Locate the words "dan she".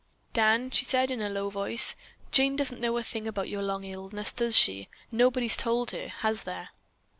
0.33-0.83